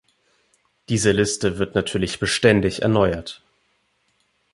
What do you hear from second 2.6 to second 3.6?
erneuert.